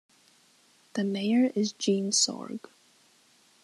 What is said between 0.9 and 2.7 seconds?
The mayor is Jeanne Sorg.